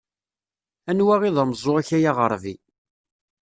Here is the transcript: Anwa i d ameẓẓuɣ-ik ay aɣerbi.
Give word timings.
Anwa 0.89 1.15
i 1.27 1.29
d 1.35 1.37
ameẓẓuɣ-ik 1.41 1.89
ay 1.97 2.05
aɣerbi. 2.11 2.55